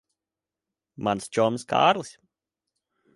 [1.07, 2.13] Mans čoms Kārlis.